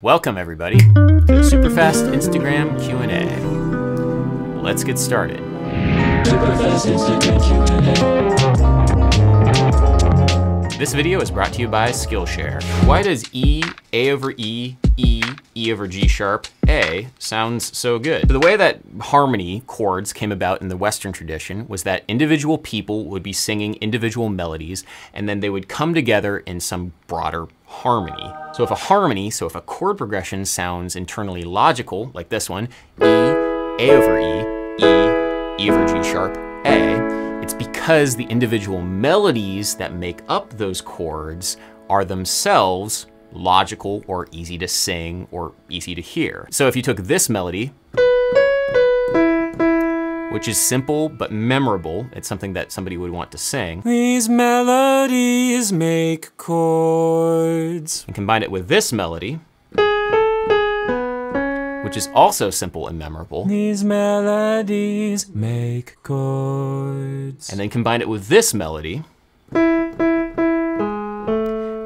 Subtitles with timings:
[0.00, 0.84] Welcome everybody to
[1.26, 4.62] the Superfast Instagram Q&A.
[4.62, 5.40] Let's get started.
[10.78, 12.62] This video is brought to you by Skillshare.
[12.86, 15.22] Why does E, A over E, E,
[15.56, 18.28] E over G sharp, A sounds so good?
[18.28, 23.06] The way that harmony chords came about in the Western tradition was that individual people
[23.06, 28.32] would be singing individual melodies and then they would come together in some broader harmony.
[28.52, 32.68] So if a harmony, so if a chord progression sounds internally logical, like this one,
[33.02, 39.74] E, A over E, E, E over G sharp, A, it's because the individual melodies
[39.76, 41.56] that make up those chords
[41.88, 46.46] are themselves logical or easy to sing or easy to hear.
[46.50, 47.72] So if you took this melody,
[50.30, 52.06] which is simple but memorable.
[52.12, 53.80] It's something that somebody would want to sing.
[53.80, 58.04] These melodies make chords.
[58.06, 59.40] And combine it with this melody,
[61.88, 63.46] which is also simple and memorable.
[63.46, 67.48] These melodies make chords.
[67.48, 68.98] And then combine it with this melody,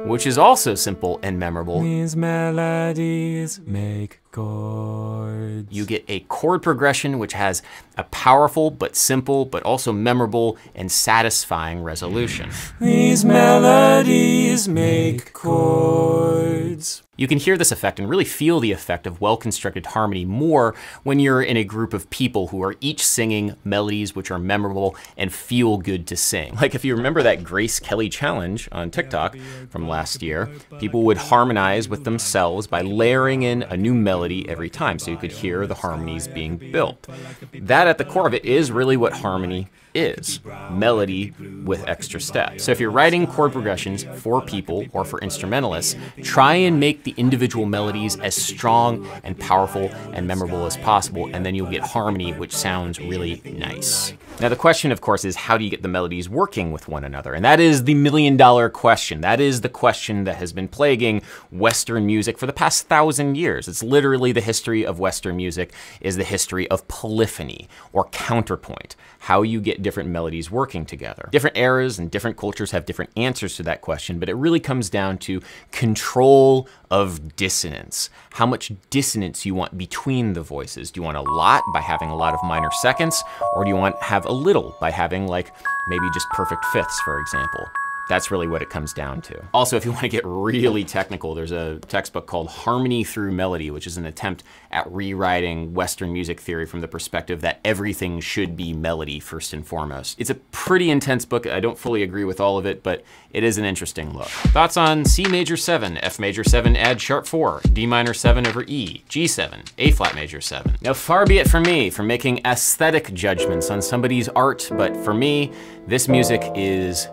[0.08, 1.82] which is also simple and memorable.
[1.82, 5.68] These melodies make chords.
[5.70, 7.62] You get a chord progression which has
[7.96, 12.50] a powerful but simple but also memorable and satisfying resolution.
[12.80, 17.04] These melodies make chords.
[17.22, 21.20] You can hear this effect and really feel the effect of well-constructed harmony more when
[21.20, 25.32] you're in a group of people who are each singing melodies which are memorable and
[25.32, 26.56] feel good to sing.
[26.56, 29.36] Like if you remember that Grace Kelly challenge on TikTok
[29.70, 30.50] from last year,
[30.80, 35.16] people would harmonize with themselves by layering in a new melody every time so you
[35.16, 37.06] could hear the harmonies being built.
[37.52, 40.40] That at the core of it is really what harmony is
[40.70, 41.32] melody
[41.64, 42.64] with extra steps.
[42.64, 47.14] So if you're writing chord progressions for people or for instrumentalists, try and make the
[47.16, 52.32] individual melodies as strong and powerful and memorable as possible, and then you'll get harmony,
[52.32, 54.12] which sounds really nice.
[54.40, 57.04] Now the question, of course, is how do you get the melodies working with one
[57.04, 57.34] another?
[57.34, 59.20] And that is the million dollar question.
[59.20, 63.68] That is the question that has been plaguing Western music for the past thousand years.
[63.68, 69.42] It's literally the history of Western music is the history of polyphony or counterpoint, how
[69.42, 71.28] you get different melodies working together.
[71.32, 74.88] Different eras and different cultures have different answers to that question, but it really comes
[74.88, 78.10] down to control of dissonance.
[78.32, 80.90] How much dissonance you want between the voices.
[80.90, 83.22] Do you want a lot by having a lot of minor seconds,
[83.54, 85.52] or do you want have a little by having like
[85.88, 87.64] maybe just perfect fifths, for example?
[88.08, 89.42] That's really what it comes down to.
[89.54, 93.70] Also, if you want to get really technical, there's a textbook called Harmony Through Melody,
[93.70, 98.56] which is an attempt at rewriting Western music theory from the perspective that everything should
[98.56, 100.20] be melody first and foremost.
[100.20, 101.46] It's a pretty intense book.
[101.46, 104.28] I don't fully agree with all of it, but it is an interesting look.
[104.28, 108.64] Thoughts on C major 7, F major 7, add sharp 4, D minor 7 over
[108.66, 110.76] E, G7, A flat major 7.
[110.82, 115.14] Now far be it from me for making aesthetic judgments on somebody's art, but for
[115.14, 115.52] me,
[115.86, 117.08] this music is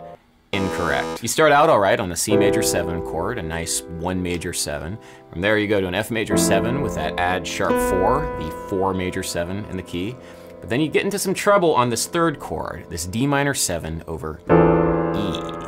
[0.51, 1.21] Incorrect.
[1.21, 4.51] You start out all right on the C major 7 chord, a nice 1 major
[4.51, 4.97] 7.
[5.31, 8.67] From there you go to an F major 7 with that add sharp 4, the
[8.69, 10.15] 4 major 7 in the key.
[10.59, 14.03] But then you get into some trouble on this third chord, this D minor 7
[14.07, 15.59] over E.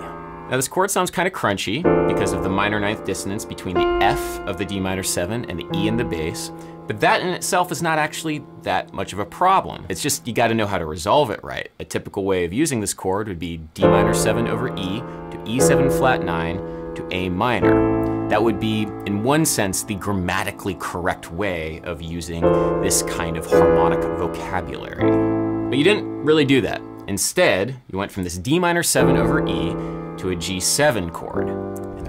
[0.50, 4.00] Now this chord sounds kind of crunchy because of the minor ninth dissonance between the
[4.04, 6.52] F of the D minor 7 and the E in the bass.
[6.92, 9.86] But that in itself is not actually that much of a problem.
[9.88, 11.72] It's just you gotta know how to resolve it right.
[11.80, 15.38] A typical way of using this chord would be D minor 7 over E to
[15.46, 16.58] E7 flat 9
[16.96, 18.28] to A minor.
[18.28, 22.42] That would be, in one sense, the grammatically correct way of using
[22.82, 25.70] this kind of harmonic vocabulary.
[25.70, 26.82] But you didn't really do that.
[27.08, 29.70] Instead, you went from this D minor 7 over E
[30.18, 31.48] to a G7 chord.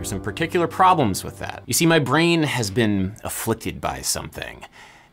[0.02, 1.62] There's some particular problems with that.
[1.64, 4.64] You see, my brain has been afflicted by something,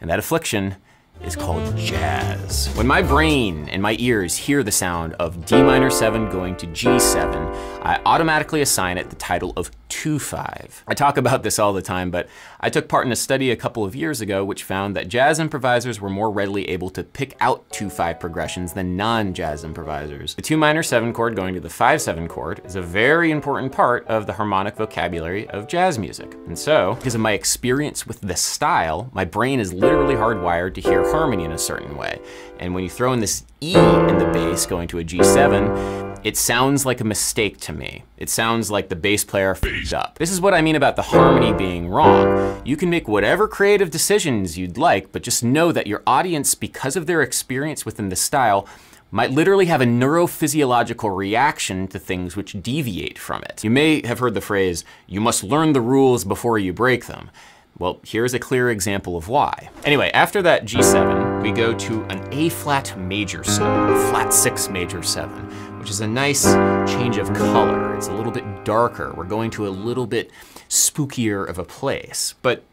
[0.02, 0.78] and that affliction
[1.24, 2.74] is called jazz.
[2.74, 6.66] When my brain and my ears hear the sound of D minor 7 going to
[6.66, 10.84] G7, I automatically assign it the title of 2-5.
[10.88, 12.28] I talk about this all the time, but
[12.60, 15.40] I took part in a study a couple of years ago which found that jazz
[15.40, 20.36] improvisers were more readily able to pick out 2-5 progressions than non-jazz improvisers.
[20.36, 24.08] The 2 minor 7 chord going to the 5-7 chord is a very important part
[24.08, 26.36] of the harmonic vocabulary of jazz music.
[26.48, 30.82] And so, because of my experience with this style, my brain is literally hardwired to
[30.82, 32.20] hear harmony in a certain way.
[32.60, 36.38] And when you throw in this E in the bass going to a G7, it
[36.38, 38.04] sounds like a mistake to me.
[38.18, 40.18] It sounds like the bass player f***ed up.
[40.18, 42.62] This is what I mean about the harmony being wrong.
[42.66, 46.96] You can make whatever creative decisions you'd like, but just know that your audience, because
[46.96, 48.68] of their experience within the style,
[49.12, 53.64] might literally have a neurophysiological reaction to things which deviate from it.
[53.64, 57.32] You may have heard the phrase, you must learn the rules before you break them.
[57.80, 59.70] Well, here's a clear example of why.
[59.86, 65.02] Anyway, after that G7, we go to an A flat major 7, flat 6 major
[65.02, 66.44] 7, which is a nice
[66.92, 67.96] change of color.
[67.96, 69.14] It's a little bit darker.
[69.16, 70.30] We're going to a little bit
[70.68, 72.36] spookier of a place.
[72.42, 72.64] But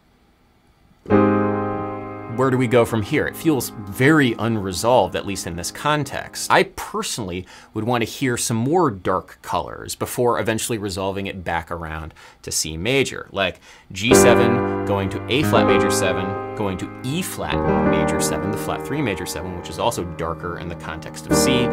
[2.37, 3.27] where do we go from here?
[3.27, 6.51] It feels very unresolved, at least in this context.
[6.51, 11.71] I personally would want to hear some more dark colors before eventually resolving it back
[11.71, 12.13] around
[12.43, 13.61] to C major, like
[13.93, 17.57] G7 going to A flat major 7, going to E flat
[17.91, 21.35] major 7, the flat 3 major 7, which is also darker in the context of
[21.35, 21.67] C,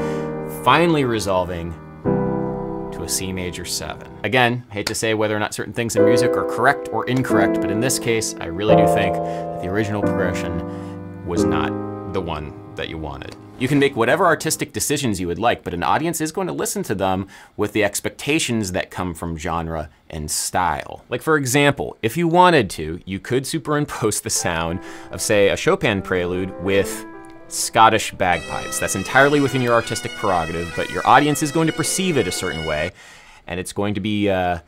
[0.64, 1.72] finally resolving
[2.94, 4.08] to a C major 7.
[4.24, 7.60] Again, hate to say whether or not certain things in music are correct or incorrect,
[7.60, 12.22] but in this case, I really do think that the original progression was not the
[12.22, 13.36] one that you wanted.
[13.60, 16.54] You can make whatever artistic decisions you would like, but an audience is going to
[16.54, 21.06] listen to them with the expectations that come from genre and style.
[21.08, 24.82] Like for example, if you wanted to, you could superimpose the sound
[25.12, 27.06] of say a Chopin prelude with
[27.48, 28.80] Scottish bagpipes.
[28.80, 32.32] That's entirely within your artistic prerogative, but your audience is going to perceive it a
[32.32, 32.92] certain way,
[33.48, 34.60] and it's going to be uh,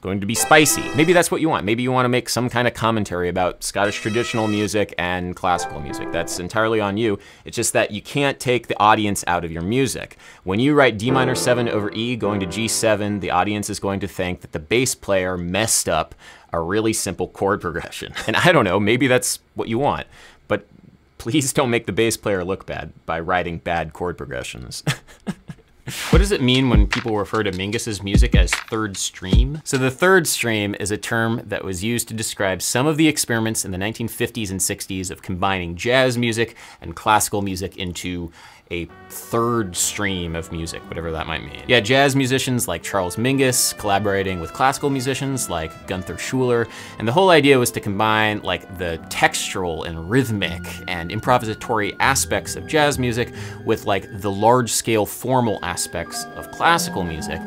[0.00, 0.82] it's going to be spicy.
[0.94, 1.66] Maybe that's what you want.
[1.66, 5.78] Maybe you want to make some kind of commentary about Scottish traditional music and classical
[5.78, 6.10] music.
[6.10, 7.18] That's entirely on you.
[7.44, 10.16] It's just that you can't take the audience out of your music.
[10.44, 14.00] When you write D minor 7 over E going to G7, the audience is going
[14.00, 16.14] to think that the bass player messed up
[16.50, 18.14] a really simple chord progression.
[18.26, 20.06] And I don't know, maybe that's what you want.
[21.20, 24.82] Please don't make the bass player look bad by writing bad chord progressions.
[26.10, 29.60] What does it mean when people refer to Mingus's music as third stream?
[29.64, 33.08] So the third stream is a term that was used to describe some of the
[33.08, 38.32] experiments in the 1950s and 60s of combining jazz music and classical music into
[38.72, 41.60] a third stream of music, whatever that might mean.
[41.66, 46.70] Yeah, jazz musicians like Charles Mingus collaborating with classical musicians like Gunther Schuller,
[47.00, 52.54] and the whole idea was to combine like the textural and rhythmic and improvisatory aspects
[52.54, 53.32] of jazz music
[53.64, 57.40] with like the large scale formal aspects of classical music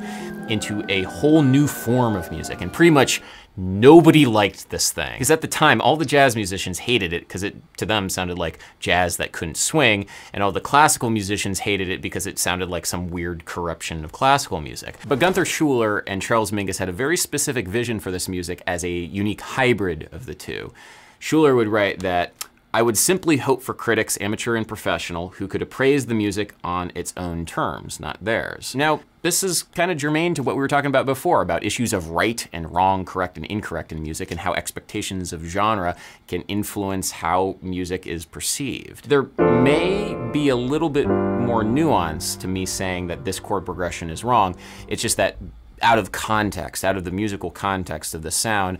[0.50, 3.22] into a whole new form of music and pretty much
[3.56, 5.14] Nobody liked this thing.
[5.14, 8.40] Because at the time, all the jazz musicians hated it because it, to them, sounded
[8.40, 12.70] like jazz that couldn't swing, and all the classical musicians hated it because it sounded
[12.70, 14.98] like some weird corruption of classical music.
[15.08, 18.84] But Gunther Schuller and Charles Mingus had a very specific vision for this music as
[18.84, 20.74] a unique hybrid of the two.
[21.20, 22.34] Schuller would write that
[22.76, 26.92] I would simply hope for critics, amateur and professional, who could appraise the music on
[26.96, 28.74] its own terms, not theirs.
[28.74, 31.94] Now, this is kind of germane to what we were talking about before, about issues
[31.94, 35.96] of right and wrong, correct and incorrect in music, and how expectations of genre
[36.28, 39.08] can influence how music is perceived.
[39.08, 44.10] There may be a little bit more nuance to me saying that this chord progression
[44.10, 44.56] is wrong.
[44.88, 45.38] It's just that
[45.84, 48.80] out of context, out of the musical context of the sound,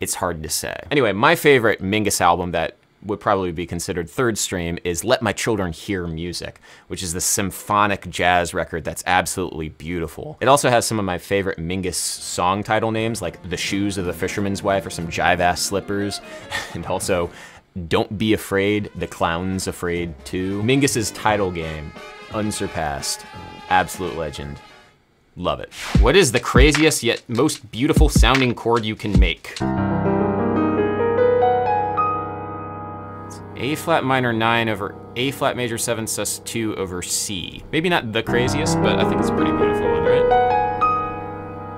[0.00, 0.76] it's hard to say.
[0.90, 5.32] Anyway, my favorite Mingus album that would probably be considered third stream is Let My
[5.32, 10.38] Children Hear Music, which is the symphonic jazz record that's absolutely beautiful.
[10.40, 14.06] It also has some of my favorite Mingus song title names, like The Shoes of
[14.06, 16.20] the Fisherman's Wife or some jive ass slippers,
[16.74, 17.30] and also
[17.88, 20.62] Don't Be Afraid, The Clown's Afraid Too.
[20.62, 21.92] Mingus's title game,
[22.32, 23.24] unsurpassed,
[23.68, 24.60] absolute legend.
[25.34, 25.72] Love it.
[26.00, 29.58] What is the craziest yet most beautiful sounding chord you can make?
[33.62, 37.62] A flat minor 9 over A flat major 7 sus 2 over C.
[37.70, 40.24] Maybe not the craziest, but I think it's a pretty beautiful one, right?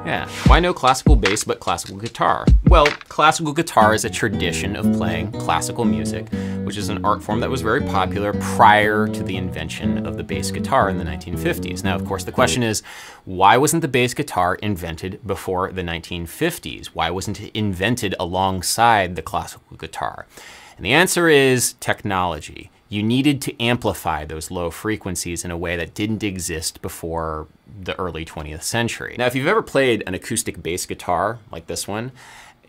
[0.06, 0.26] Yeah.
[0.46, 2.46] Why no classical bass but classical guitar?
[2.68, 6.26] Well, classical guitar is a tradition of playing classical music,
[6.64, 10.22] which is an art form that was very popular prior to the invention of the
[10.22, 11.84] bass guitar in the 1950s.
[11.84, 12.82] Now, of course, the question is,
[13.26, 16.86] why wasn't the bass guitar invented before the 1950s?
[16.86, 20.26] Why wasn't it invented alongside the classical guitar?
[20.76, 22.70] And the answer is technology.
[22.88, 27.48] You needed to amplify those low frequencies in a way that didn't exist before
[27.80, 29.16] the early 20th century.
[29.18, 32.12] Now, if you've ever played an acoustic bass guitar like this one,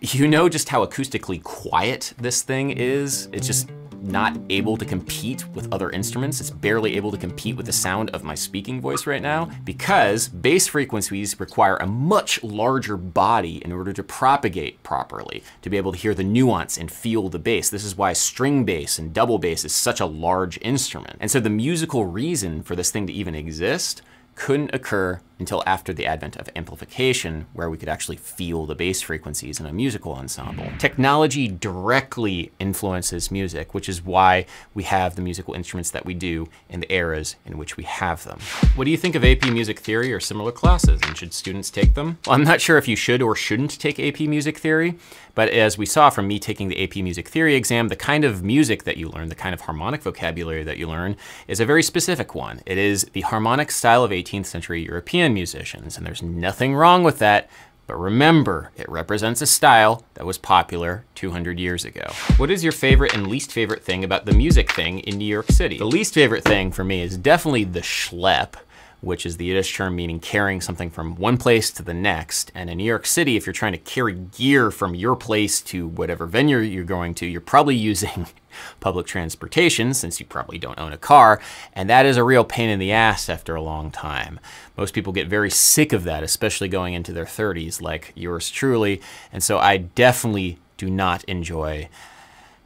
[0.02, 3.30] you know just how acoustically quiet this thing is.
[3.32, 3.70] It's just
[4.02, 6.40] not able to compete with other instruments.
[6.40, 10.28] It's barely able to compete with the sound of my speaking voice right now because
[10.28, 15.92] bass frequencies require a much larger body in order to propagate properly, to be able
[15.92, 17.70] to hear the nuance and feel the bass.
[17.70, 21.18] This is why string bass and double bass is such a large instrument.
[21.20, 24.02] And so the musical reason for this thing to even exist
[24.36, 29.02] couldn't occur until after the advent of amplification, where we could actually feel the bass
[29.02, 30.68] frequencies in a musical ensemble.
[30.80, 36.48] Technology directly influences music, which is why we have the musical instruments that we do
[36.70, 38.40] in the eras in which we have them.
[38.76, 41.96] What do you think of AP Music Theory or similar classes, and should students take
[41.96, 42.18] them?
[42.26, 44.96] Well, I'm not sure if you should or shouldn't take AP Music Theory,
[45.34, 48.44] but as we saw from me taking the AP Music Theory exam, the kind of
[48.44, 51.84] music that you learn, the kind of harmonic vocabulary that you learn, is a very
[51.84, 52.62] specific one.
[52.66, 57.20] It is the harmonic style of 18th century European musicians, and there's nothing wrong with
[57.20, 57.50] that.
[57.88, 62.08] But remember, it represents a style that was popular 200 years ago.
[62.38, 65.52] What is your favorite and least favorite thing about the music thing in New York
[65.52, 65.78] City?
[65.78, 68.56] The least favorite thing for me is definitely the schlep
[69.02, 72.52] which is the Yiddish term meaning carrying something from one place to the next.
[72.56, 75.88] And in New York City, if you're trying to carry gear from your place to
[75.88, 78.28] whatever venue you're going to, you're probably using
[78.80, 81.42] public transportation since you probably don't own a car.
[81.74, 84.40] And that is a real pain in the ass after a long time.
[84.78, 89.02] Most people get very sick of that, especially going into their 30s, like yours truly.
[89.32, 91.90] And so I definitely do not enjoy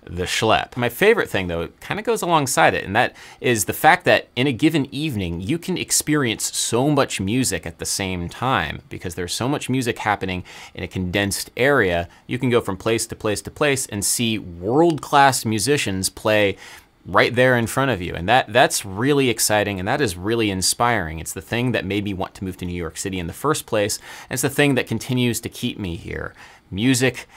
[0.10, 0.76] the schlep.
[0.76, 4.28] My favorite thing, though, kind of goes alongside it, and that is the fact that
[4.36, 9.16] in a given evening, you can experience so much music at the same time because
[9.16, 12.10] there's so much music happening in a condensed area.
[12.28, 16.58] You can go from place to place to place and see world-class musicians play
[17.06, 18.14] right there in front of you.
[18.14, 21.20] And that that's really exciting and that is really inspiring.
[21.20, 23.34] It's the thing that made me want to move to New York City in the
[23.34, 23.98] first place.
[24.30, 26.34] And it's the thing that continues to keep me here.
[26.70, 27.28] Music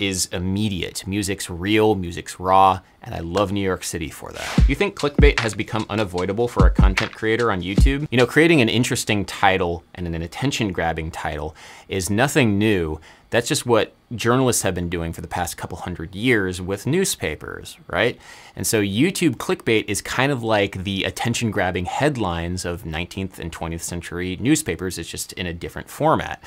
[0.00, 1.06] is immediate.
[1.06, 4.68] Music's real, music's raw, and I love New York City for that.
[4.68, 8.08] You think clickbait has become unavoidable for a content creator on YouTube?
[8.10, 11.54] You know, creating an interesting title and an attention grabbing title
[11.88, 12.98] is nothing new.
[13.28, 17.76] That's just what journalists have been doing for the past couple hundred years with newspapers,
[17.86, 18.18] right?
[18.56, 23.52] And so YouTube clickbait is kind of like the attention grabbing headlines of 19th and
[23.52, 24.98] 20th century newspapers.
[24.98, 26.42] It's just in a different format.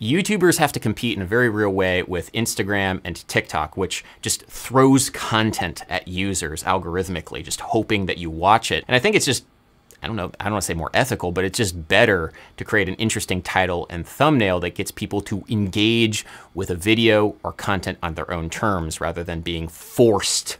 [0.00, 4.44] YouTubers have to compete in a very real way with Instagram and TikTok, which just
[4.46, 8.84] throws content at users algorithmically, just hoping that you watch it.
[8.86, 9.44] And I think it's just
[10.02, 12.64] I don't know, I don't want to say more ethical, but it's just better to
[12.64, 17.52] create an interesting title and thumbnail that gets people to engage with a video or
[17.52, 20.58] content on their own terms rather than being forced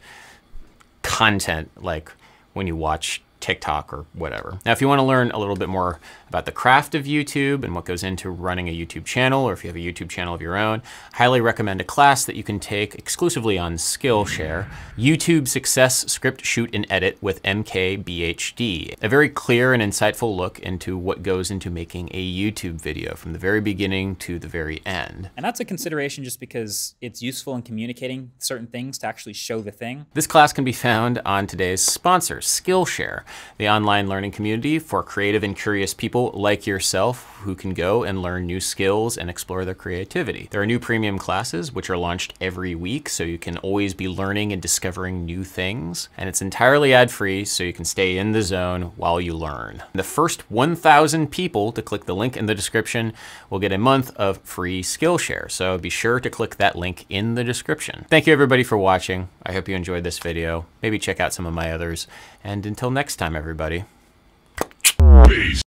[1.03, 2.11] content like
[2.53, 4.59] when you watch TikTok or whatever.
[4.65, 7.63] Now, if you want to learn a little bit more about the craft of YouTube
[7.63, 10.33] and what goes into running a YouTube channel, or if you have a YouTube channel
[10.33, 10.81] of your own,
[11.13, 14.67] highly recommend a class that you can take exclusively on Skillshare,
[14.97, 18.95] YouTube Success Script Shoot and Edit with MKBHD.
[19.01, 23.33] A very clear and insightful look into what goes into making a YouTube video from
[23.33, 25.29] the very beginning to the very end.
[25.37, 29.61] And that's a consideration just because it's useful in communicating certain things to actually show
[29.61, 30.05] the thing.
[30.13, 33.23] This class can be found on today's sponsor, Skillshare,
[33.57, 38.21] the online learning community for creative and curious people like yourself who can go and
[38.21, 40.47] learn new skills and explore their creativity.
[40.51, 44.07] There are new premium classes which are launched every week, so you can always be
[44.07, 46.09] learning and discovering new things.
[46.17, 49.83] And it's entirely ad-free, so you can stay in the zone while you learn.
[49.93, 53.13] The first 1,000 people to click the link in the description
[53.49, 57.35] will get a month of free Skillshare, so be sure to click that link in
[57.35, 58.05] the description.
[58.09, 59.29] Thank you everybody for watching.
[59.45, 60.65] I hope you enjoyed this video.
[60.81, 62.07] Maybe check out some of my others.
[62.43, 63.85] And until next time, everybody.